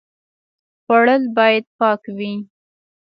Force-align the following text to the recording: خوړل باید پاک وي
خوړل 0.83 1.23
باید 1.37 1.65
پاک 1.77 2.01
وي 2.17 2.33